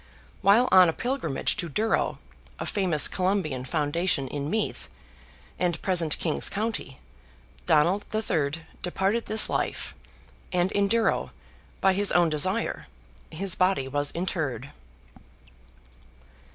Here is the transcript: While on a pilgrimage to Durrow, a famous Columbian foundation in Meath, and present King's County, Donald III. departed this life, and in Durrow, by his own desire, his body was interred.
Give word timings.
While 0.41 0.67
on 0.71 0.89
a 0.89 0.93
pilgrimage 0.93 1.55
to 1.57 1.69
Durrow, 1.69 2.17
a 2.57 2.65
famous 2.65 3.07
Columbian 3.07 3.65
foundation 3.65 4.27
in 4.29 4.49
Meath, 4.49 4.89
and 5.59 5.79
present 5.83 6.17
King's 6.17 6.49
County, 6.49 6.97
Donald 7.67 8.05
III. 8.11 8.65
departed 8.81 9.27
this 9.27 9.47
life, 9.47 9.93
and 10.51 10.71
in 10.71 10.87
Durrow, 10.87 11.29
by 11.81 11.93
his 11.93 12.11
own 12.13 12.29
desire, 12.31 12.87
his 13.29 13.53
body 13.53 13.87
was 13.87 14.09
interred. 14.13 14.71